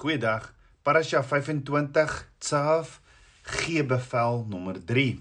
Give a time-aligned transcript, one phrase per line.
[0.00, 0.54] Goeiedag.
[0.82, 3.02] Parasha 25 Tsaaf
[3.42, 5.18] gee bevel nommer 3.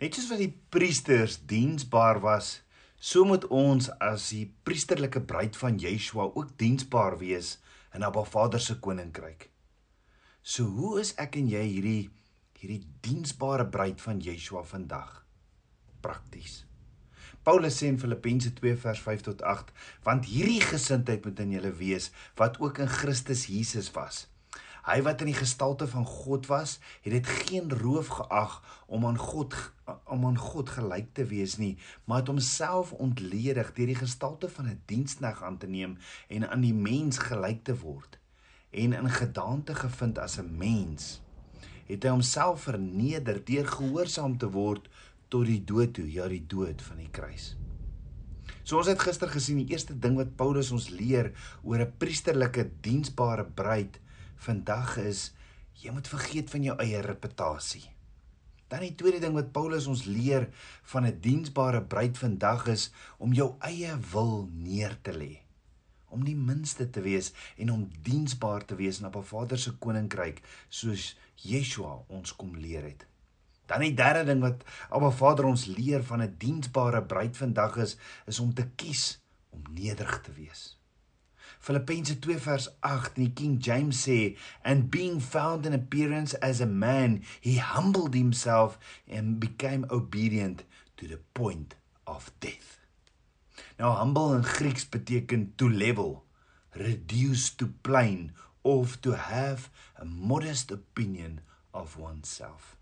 [0.00, 2.62] Net soos wat die priesters diensbaar was,
[2.96, 7.58] so moet ons as die priesterlike bruid van Yeshua ook diensbaar wees
[7.92, 9.50] in Abba Vader se koninkryk.
[10.40, 12.08] So hoe is ek en jy hierdie
[12.56, 15.26] hierdie diensbare bruid van Yeshua vandag?
[16.00, 16.62] Prakties.
[17.46, 19.68] Paulus sê in Filippense 2 vers 5 tot 8,
[20.02, 22.08] want hierdie gesindheid moet in julle wees
[22.40, 24.24] wat ook in Christus Jesus was.
[24.88, 28.56] Hy wat in die gestalte van God was, het dit geen roof geag
[28.90, 29.54] om aan God
[30.10, 34.66] om aan God gelyk te wees nie, maar het homself ontledig deur die gestalte van
[34.66, 38.18] 'n diensknegt aan te neem en aan die mens gelyk te word.
[38.70, 41.20] En in gedaante gevind as 'n mens,
[41.86, 44.88] het hy homself verneder deur gehoorsaam te word
[45.28, 47.54] tot die dood toe, ja die dood van die kruis.
[48.66, 52.70] So ons het gister gesien die eerste ding wat Paulus ons leer oor 'n priesterlike
[52.82, 54.00] diensbare bruid
[54.36, 55.32] vandag is
[55.82, 57.84] jy moet vergeet van jou eie reputasie.
[58.68, 60.48] Dan die tweede ding wat Paulus ons leer
[60.82, 65.42] van 'n diensbare bruid vandag is om jou eie wil neer te lê.
[66.08, 70.42] Om die minste te wees en om diensbaar te wees na 'n Vader se koninkryk
[70.68, 73.06] soos Yeshua ons kom leer het.
[73.66, 77.96] Dan die derde ding wat Abba Vader ons leer van 'n diensbare bruid vandag is,
[78.26, 80.78] is om te kies om nederig te wees.
[81.58, 86.60] Filippense 2 vers 8 in die King James sê and being found in appearance as
[86.60, 90.64] a man he humbled himself and became obedient
[90.96, 92.78] to the point of death.
[93.78, 96.24] Nou humble in Grieks beteken to level,
[96.72, 101.40] reduce to plain of to have a modest opinion
[101.72, 102.76] of oneself.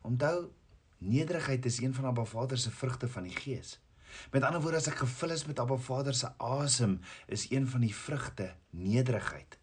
[0.00, 0.50] Onthou,
[0.98, 3.78] nederigheid is een van Abba Vader se vrugte van die Gees.
[4.30, 7.80] Met ander woorde, as ek gevul is met Abba Vader se asem, is een van
[7.80, 9.58] die vrugte nederigheid.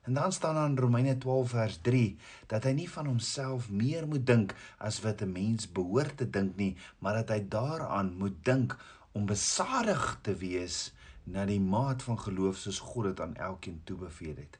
[0.00, 4.06] En dan staan daar in Romeine 12 vers 3 dat hy nie van homself meer
[4.08, 8.44] moet dink as wat 'n mens behoort te dink nie, maar dat hy daaraan moet
[8.44, 8.76] dink
[9.12, 10.92] om besadig te wees
[11.24, 14.59] na die maat van geloof soos God dit aan elkeen toebeveel het.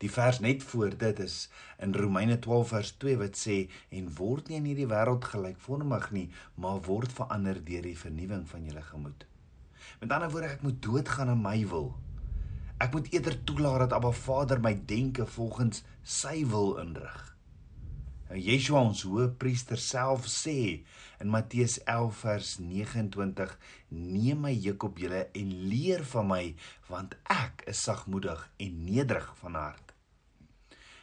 [0.00, 3.56] Die vers net voor dit is in Romeine 12 vers 2 wat sê
[3.92, 8.64] en word nie in hierdie wêreld gelykvormig nie, maar word verander deur die vernuwing van
[8.64, 9.26] julle gemoed.
[10.00, 11.92] Met ander woorde, ek moet doodgaan aan my wil.
[12.80, 17.29] Ek moet eerder toelaat dat Abba Vader my denke volgens sy wil inrig.
[18.30, 20.84] En Yeshua ons hoëpriester self sê
[21.18, 23.54] in Matteus 11 vers 29:
[23.88, 26.44] "Neem my juk op julle en leer van my,
[26.86, 29.90] want ek is sagmoedig en nederig van hart."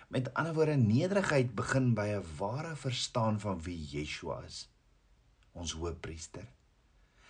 [0.08, 4.70] Met ander woorde, nederigheid begin by 'n ware verstaan van wie Yeshua is,
[5.52, 6.48] ons hoëpriester.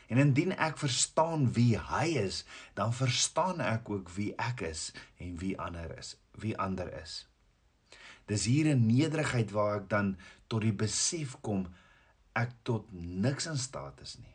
[0.07, 5.37] En indien ek verstaan wie hy is, dan verstaan ek ook wie ek is en
[5.37, 7.25] wie ander is, wie ander is.
[8.27, 10.15] Dis hier in nederigheid waar ek dan
[10.51, 11.67] tot die besef kom
[12.37, 14.33] ek tot niks in staat is nie.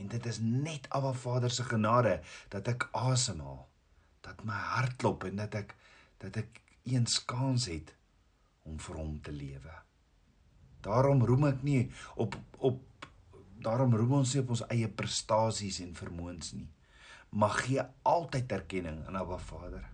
[0.00, 2.18] En dit is net Abba Vader se genade
[2.50, 3.62] dat ek asemhaal,
[4.26, 5.76] dat my hart klop en dat ek
[6.22, 7.92] dat ek eens kans het
[8.64, 9.74] om vir hom te lewe.
[10.84, 11.82] Daarom roem ek nie
[12.20, 12.80] op op
[13.64, 16.68] daarom roem ons nie op ons eie prestasies en vermoëns nie.
[17.34, 19.86] Mag gee altyd erkenning aan Abba Vader.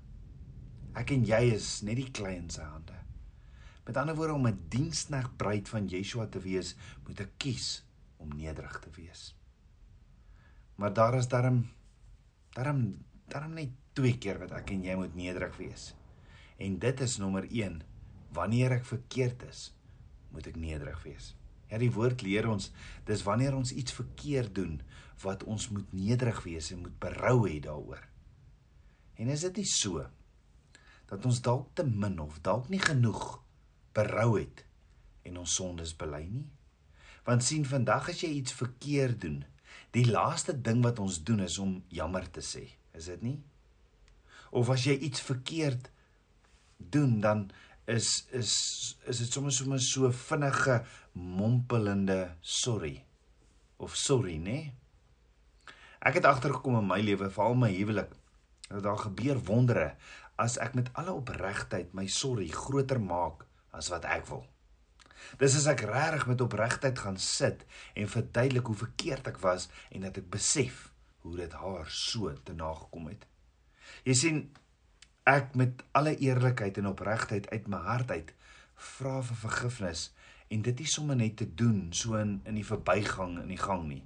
[0.99, 2.97] Ek en jy is net die klein se hande.
[3.91, 7.85] Met ander woorde om 'n diensknegt bruid van Yeshua te wees, moet ek kies
[8.17, 9.35] om nederig te wees.
[10.75, 11.71] Maar daar is daarom
[12.55, 15.95] daarom daarom net twee keer wat ek en jy moet nederig wees.
[16.57, 17.83] En dit is nommer 1,
[18.33, 19.75] wanneer ek verkeerd is,
[20.31, 21.35] moet ek nederig wees.
[21.67, 22.71] Ja, die woord leer ons,
[23.05, 24.81] dis wanneer ons iets verkeerd doen
[25.23, 28.07] wat ons moet nederig wees en moet berou hê daaroor.
[29.15, 30.07] En is dit nie so
[31.07, 33.50] dat ons dalk te min of dalk nie genoeg
[33.97, 34.65] berou het
[35.27, 36.47] en ons sondes bely nie.
[37.27, 39.41] Want sien vandag as jy iets verkeerd doen,
[39.95, 42.65] die laaste ding wat ons doen is om jammer te sê,
[42.97, 43.39] is dit nie?
[44.51, 45.91] Of as jy iets verkeerd
[46.81, 47.51] doen, dan
[47.91, 48.53] is is
[49.11, 50.81] is dit sommer sommer so vinnige
[51.13, 53.05] mompelende sorry
[53.81, 54.73] of sorry, nê?
[56.01, 58.13] Ek het agtergekom in my lewe, veral my huwelik,
[58.69, 59.95] dat daar gebeur wondere
[60.41, 63.45] as ek met alle opregtheid my sorry groter maak
[63.77, 64.45] as wat ek wil.
[65.41, 70.07] Dis as ek regtig met opregtheid gaan sit en verduidelik hoe verkeerd ek was en
[70.07, 70.89] dat ek besef
[71.25, 73.27] hoe dit haar so te nagekom het.
[74.09, 74.41] Jy sien
[75.29, 78.33] ek met alle eerlikheid en opregtheid uit my hart uit
[78.81, 80.09] vra vir vergifnis
[80.51, 83.85] en dit is sommer net te doen so in in die verbygang in die gang
[83.91, 84.03] nie.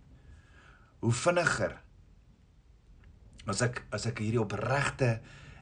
[1.01, 1.79] Hoe vinniger
[3.47, 5.19] as ek as ek hierdie opregte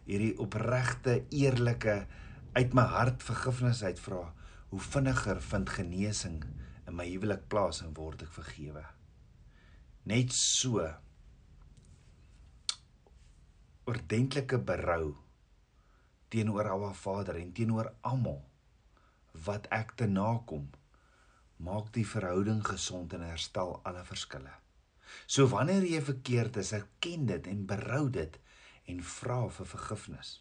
[0.09, 2.03] hierdie opregte, eerlike
[2.53, 4.35] uit my hart vergifnis uitvra,
[4.69, 6.43] hoe vinniger vind genesing
[6.87, 8.85] in my huwelik plaas en word ek vergewe.
[10.09, 10.85] Net so
[13.89, 15.15] ordentlike berou
[16.33, 18.41] teenoor Abba Vader en teenoor almal
[19.47, 20.69] wat ek te nakom
[21.63, 24.53] maak die verhouding gesond en herstel alle verskille.
[25.27, 28.39] So wanneer jy verkeerd is, erken dit en berou dit
[28.93, 30.41] en vra vir vergifnis.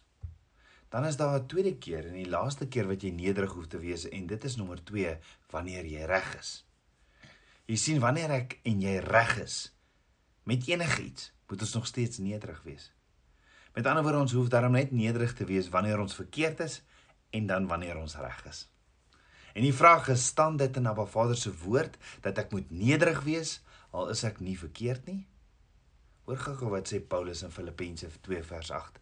[0.92, 3.78] Dan is daar 'n tweede keer en die laaste keer wat jy nederig hoef te
[3.78, 5.18] wees en dit is nommer 2
[5.50, 6.66] wanneer jy reg is.
[7.64, 9.72] Jy sien wanneer ek en jy reg is
[10.44, 12.92] met enigiets, moet ons nog steeds nederig wees.
[13.74, 16.82] Met ander woorde ons hoef daarom net nederig te wees wanneer ons verkeerd is
[17.30, 18.68] en dan wanneer ons reg is.
[19.54, 23.22] En die vraag is, staan dit in Abba Vader se woord dat ek moet nederig
[23.22, 23.60] wees
[23.90, 25.26] al is ek nie verkeerd nie?
[26.32, 29.00] Hoor gou wat sê Paulus in Filippense 2 vers 8.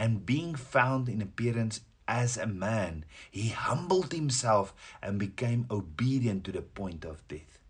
[0.00, 4.72] And being found in appearance as a man, he humbled himself
[5.02, 7.60] and became obedient to the point of death.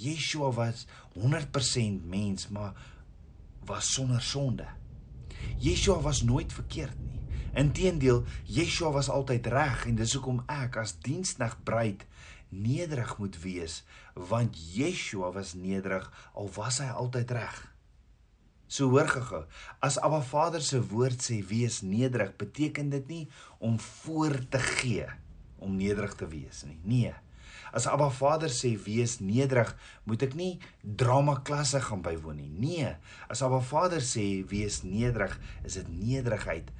[0.00, 0.86] Yeshua was
[1.20, 2.72] 100% mens, maar
[3.66, 4.66] was sonder sonde.
[5.60, 7.20] Yeshua was nooit verkeerd nie.
[7.52, 12.08] Inteendeel, Yeshua was altyd reg en dis hoekom ek as diensknegt bruid
[12.48, 13.82] nederig moet wees,
[14.14, 17.66] want Yeshua was nederig al was hy altyd reg.
[18.68, 19.44] So hoor gou,
[19.80, 23.24] as Abba Vader se woord sê wees nederig, beteken dit nie
[23.64, 25.06] om voor te gee
[25.58, 26.76] om nederig te wees nie.
[26.84, 27.14] Nee.
[27.72, 29.72] As Abba Vader sê wees nederig,
[30.04, 32.52] moet ek nie drama klasse gaan bywoon nie.
[32.52, 32.92] Nee.
[33.32, 35.34] As Abba Vader sê wees nederig,
[35.64, 36.70] is dit nederigheid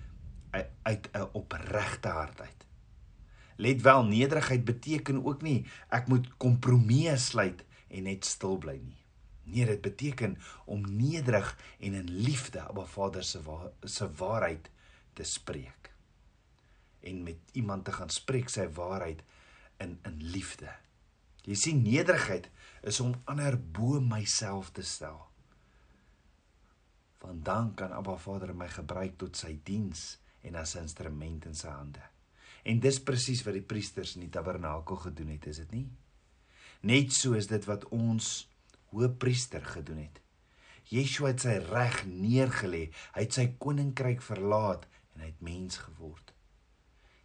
[0.52, 2.67] uit 'n opregte hart uit.
[3.56, 9.08] Let wel, nederigheid beteken ook nie ek moet kompromieë sluit en net stil bly nie.
[9.49, 14.71] Nee, dit beteken om nederig en in liefde op 'n Vader se wa se waarheid
[15.12, 15.93] te spreek.
[17.00, 19.23] En met iemand te gaan spreek sy waarheid
[19.77, 20.71] in in liefde.
[21.43, 22.50] Jy sien nederigheid
[22.83, 25.27] is om ander bo myself te stel.
[27.19, 31.55] Want dan kan Abba Vader my gebruik tot sy diens en as 'n instrument in
[31.55, 32.03] sy hande.
[32.62, 35.89] En dis presies wat die priesters in die tabernakel gedoen het, is dit nie?
[36.81, 38.49] Net so is dit wat ons
[38.93, 40.20] hoëpriester gedoen het.
[40.88, 46.32] Yeshua het sy reg neergelê, hy het sy koninkryk verlaat en hy het mens geword.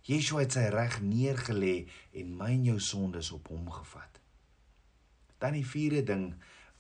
[0.04, 1.86] Yeshua het sy reg neergelê
[2.20, 4.20] en my en jou sondes op hom gevat.
[5.40, 6.28] Dan die vierde ding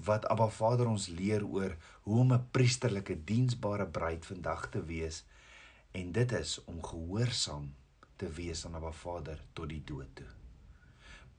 [0.03, 5.24] wat Abba Vader ons leer oor hoe om 'n priesterlike diensbare bruid vandag te wees
[5.91, 7.74] en dit is om gehoorsaam
[8.15, 10.43] te wees aan Abba Vader tot die dood toe.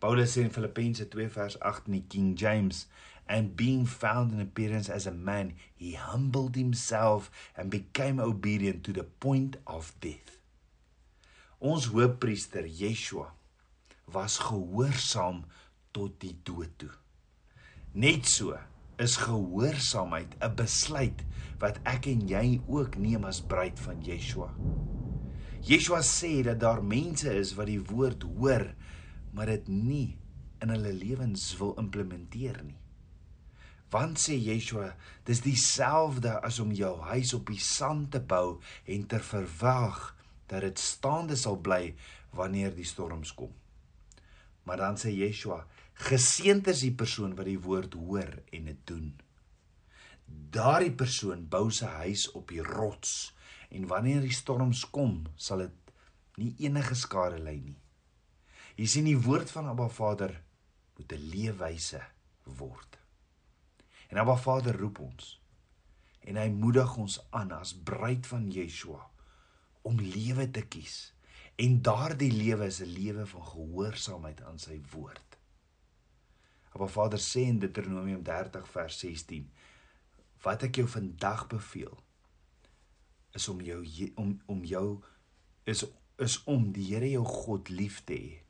[0.04, 2.82] Paulus sê in Filippense 2 vers 8 in die King James
[3.26, 8.92] and being found in appearance as a man he humbled himself and became obedient to
[8.92, 10.36] the point of death.
[11.58, 13.30] Ons hoofpriester Yeshua
[14.12, 15.46] was gehoorsaam
[15.96, 16.92] tot die dood toe.
[17.96, 18.60] Net so
[19.00, 21.24] is gehoorsaamheid 'n besluit
[21.64, 24.52] wat ek en jy ook neem as bruid van Yeshua.
[25.64, 28.68] Yeshua sê dat daar mense is wat die woord hoor,
[29.34, 30.16] maar dit nie
[30.62, 32.78] in hulle lewens wil implementeer nie.
[33.92, 34.94] Want sê Yeshua,
[35.26, 38.60] dis dieselfde as om jou huis op die sand te bou
[38.90, 40.00] en te verwag
[40.50, 41.94] dat dit staande sal bly
[42.34, 43.52] wanneer die storms kom.
[44.64, 45.62] Maar dan sê Yeshua,
[45.94, 49.12] Geseënd is die persoon wat die woord hoor en dit doen.
[50.26, 53.30] Daardie persoon bou sy huis op die rots
[53.70, 55.94] en wanneer die storms kom, sal dit
[56.42, 57.78] nie enige skade ly nie.
[58.74, 60.32] Jy sien die woord van Abba Vader
[60.96, 62.00] moet 'n leefwyse
[62.58, 62.98] word.
[64.10, 65.40] En Abba Vader roep ons
[66.20, 69.10] en hy moedig ons aan as bruid van Yeshua
[69.82, 71.14] om lewe te kies.
[71.56, 75.38] En daardie lewe is 'n lewe van gehoorsaamheid aan sy woord.
[76.72, 79.52] Abba Vader sê in Deuteronomium 30 vers 16:
[80.42, 82.02] Wat ek jou vandag beveel
[83.32, 85.02] is om jou om om jou
[85.64, 85.84] is
[86.16, 88.43] is om die Here jou God lief te hê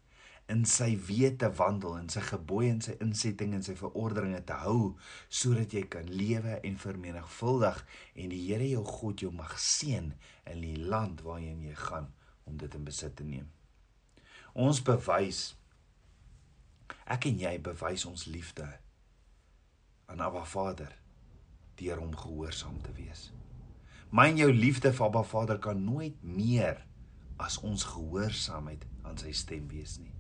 [0.53, 4.59] in sy weë te wandel en sy gebooie en sy insetting en sy verordeninge te
[4.65, 4.93] hou
[5.33, 7.81] sodat jy kan lewe en vermenigvuldig
[8.15, 10.13] en die Here jou God jou mag seën
[10.53, 12.11] in die land waarheen jy gaan
[12.45, 13.49] om dit in besit te neem.
[14.53, 15.55] Ons bewys
[17.05, 18.67] Ek en jy bewys ons liefde
[20.09, 20.93] aan Abba Vader
[21.81, 23.29] deur hom gehoorsaam te wees.
[24.15, 26.85] My en jou liefde vir Abba Vader kan nooit meer
[27.41, 30.13] as ons gehoorsaamheid aan sy stem wees nie.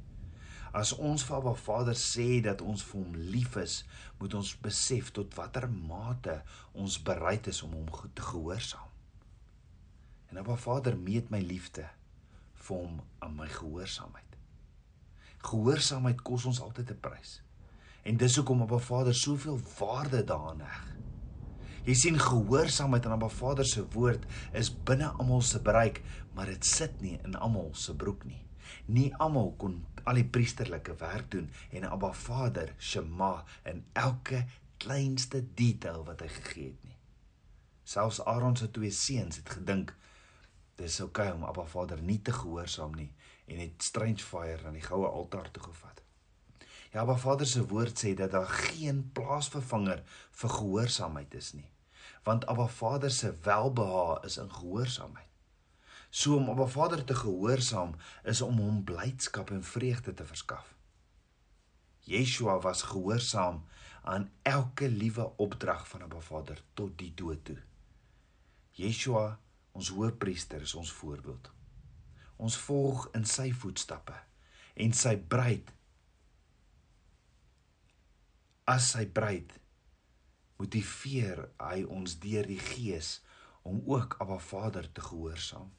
[0.74, 3.76] As ons vir Abba Vader sê dat ons vir hom lief is,
[4.18, 6.40] moet ons besef tot watter mate
[6.74, 8.90] ons bereid is om hom te gehoorsaam.
[10.32, 11.86] En Abba Vader meet my liefde
[12.66, 14.34] vir hom aan my gehoorsaamheid.
[15.46, 17.40] Gehoorsaamheid kos ons altyd 'n prys.
[18.02, 20.96] En dis hoekom Abba Vader soveel waarde daaraan heg.
[21.84, 26.02] Jy sien gehoorsaamheid aan Abba Vader se woord is binne almal se bereik,
[26.34, 28.43] maar dit sit nie in almal se broek nie.
[28.86, 34.44] Nie almal kon al die priesterlike werk doen en Abba Vader Shema in elke
[34.76, 36.98] kleinste detail wat hy gegee het nie.
[37.84, 39.94] Selfs Aaron se twee seuns het gedink
[40.78, 43.10] dis oukei okay om Abba Vader nie te gehoorsaam nie
[43.46, 46.02] en het strange fire aan die goue altaar toe gevat.
[46.94, 50.02] Ja, Abba Vader se woord sê dat daar geen plaasvervanger
[50.40, 51.70] vir gehoorsaamheid is nie.
[52.24, 55.33] Want Abba Vader se welbehae is in gehoorsaamheid.
[56.14, 60.68] So om Abba Vader te gehoorsaam is om hom blydskap en vreugde te verskaf.
[62.06, 63.64] Yeshua was gehoorsaam
[64.02, 67.58] aan elke liewe opdrag van Abba Vader tot die dood toe.
[68.78, 69.40] Yeshua,
[69.72, 71.50] ons hoëpriester, is ons voorbeeld.
[72.36, 74.14] Ons volg in sy voetstappe
[74.86, 75.74] en sy bruid
[78.70, 79.50] as sy bruid
[80.62, 83.16] motiveer hy ons deur die gees
[83.66, 85.72] om ook Abba Vader te gehoorsaam.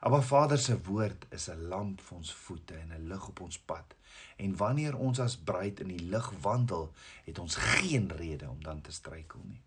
[0.00, 3.58] Abba Vader se woord is 'n lamp vir ons voete en 'n lig op ons
[3.58, 3.94] pad.
[4.36, 6.92] En wanneer ons as bruid in die lig wandel,
[7.24, 9.62] het ons geen rede om dan te struikel nie.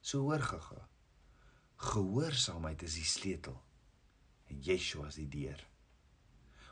[0.00, 0.88] So hoor gaga.
[1.76, 3.62] Gehoorsaamheid is die sleutel
[4.46, 5.66] en Yeshua is die deur.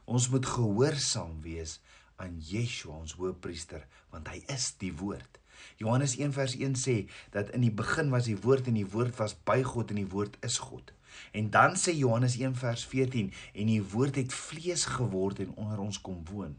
[0.04, 1.80] Ons moet gehoorsaam wees
[2.16, 5.38] aan Yeshua ons hoëpriester want hy is die woord.
[5.76, 9.16] Johannes 1 vers 1 sê dat in die begin was die woord en die woord
[9.16, 10.95] was by God en die woord is God.
[11.32, 15.78] En dan sê Johannes 1 vers 14 en die woord het vlees geword en onder
[15.78, 16.56] ons kom woon.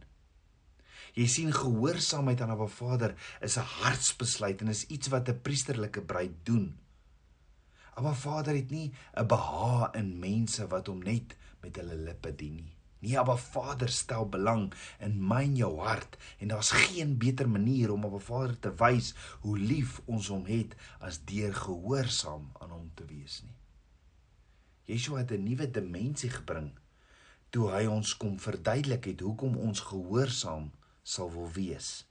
[1.17, 6.01] Jy sien gehoorsaamheid aan 'n Vader is 'n hartsbesluit en is iets wat 'n priesterlike
[6.01, 6.77] bruid doen.
[7.97, 12.55] Abba Vader het nie 'n behaag in mense wat hom net met hulle lippe dien
[12.55, 12.75] nie.
[12.99, 17.91] Nee, Abba Vader stel belang in my en jou hart en daar's geen beter manier
[17.91, 22.91] om Abba Vader te wys hoe lief ons hom het as deur gehoorsaam aan hom
[22.93, 23.56] te wees nie.
[24.88, 26.72] Yeshua het 'n nuwe dimensie gebring
[27.50, 30.72] toe hy ons kom verduidelik het hoekom ons gehoorsaam
[31.03, 32.06] sal wil wees.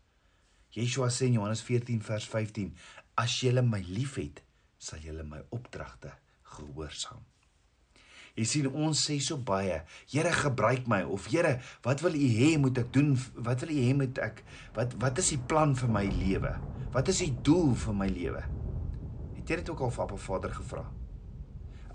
[0.77, 2.75] Yeshua sê in Johannes 14 vers 15:
[3.15, 4.43] As julle my liefhet,
[4.79, 6.13] sal julle my opdragte
[6.57, 7.25] gehoorsaam.
[8.37, 9.79] Jy sien ons sê so baie,
[10.13, 13.15] Here gebruik my of Here, wat wil U hê moet ek doen?
[13.35, 14.45] Wat wil U hê moet ek
[14.77, 16.53] wat wat is die plan vir my lewe?
[16.93, 18.45] Wat is die doel vir my lewe?
[19.39, 20.85] Het jy dit ook al vir Appa Vader gevra?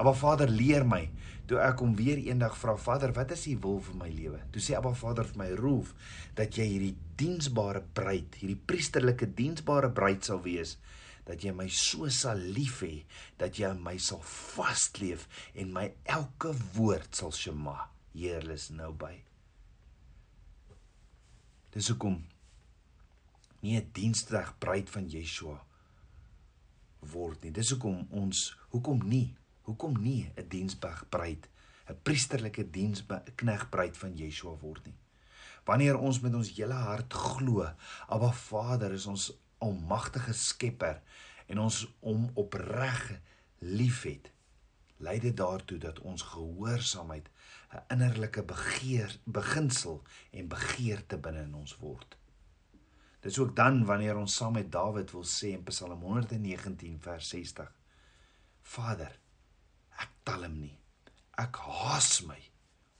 [0.01, 1.03] Abba Vader leer my.
[1.45, 4.39] Toe ek hom weer eendag vra, Vader, wat is U wil vir my lewe?
[4.53, 5.93] Toe sê Abba Vader vir my, "Roef
[6.35, 10.77] dat jy hierdie diensbare bruid, hierdie priesterlike diensbare bruid sal wees."
[11.25, 13.03] dat jy my so sal lief hê
[13.39, 17.77] dat jy my sal vasleef en my elke woord sal shema
[18.15, 19.13] heerlis nou by
[21.75, 22.17] dis hoekom
[23.61, 25.59] nie 'n dienstreg bruid van Yeshua
[27.13, 29.35] word nie dis hoekom ons hoekom nie
[29.71, 31.47] Hoekom nie 'n diensbruid,
[31.87, 34.97] 'n priesterlike diensknegbruid van Yeshua word nie?
[35.63, 37.69] Wanneer ons met ons hele hart glo,
[38.07, 41.01] Abba Vader is ons almagtige Skepper
[41.47, 43.21] en ons om opreg
[43.59, 44.31] liefhet,
[44.97, 47.29] lei dit daartoe dat ons gehoorsaamheid
[47.71, 52.17] 'n innerlike begeer beginsel en begeerte binne in ons word.
[53.21, 57.29] Dit is ook dan wanneer ons saam met Dawid wil sê in Psalm 119 vers
[57.29, 57.73] 60:
[58.61, 59.20] Vader,
[60.01, 60.73] Ek tel hom nie.
[61.41, 62.39] Ek haas my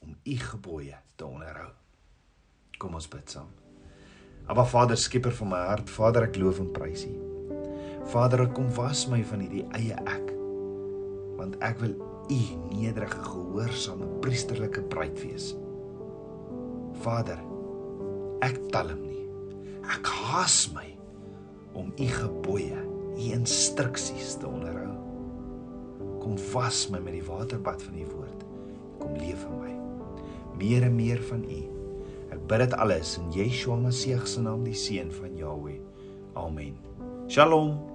[0.05, 1.71] om u gebooie te onderhou.
[2.81, 3.49] Kom ons bid saam.
[4.49, 7.13] Aba Vader, skieper van my hart, Vader, ek loof en prys U.
[8.11, 10.31] Vader, kom was my van hierdie eie ek.
[11.37, 11.93] Want ek wil
[12.31, 12.39] U
[12.71, 15.51] nederige gehoorsame priesterlike bruid wees.
[17.03, 17.39] Vader,
[18.45, 19.25] ek tel hom nie.
[19.91, 20.87] Ek haas my
[21.77, 22.81] om U gebooie,
[23.11, 25.00] U instruksies te onderhou.
[26.21, 28.45] Kom was my met die waterbad van u woord.
[29.01, 29.73] Kom leef in my.
[30.61, 31.61] Meer en meer van u.
[32.31, 35.79] Ek bid dit alles in Yeshua Messie se naam, die seun van Jahweh.
[36.37, 36.77] Amen.
[37.27, 37.90] Shalom.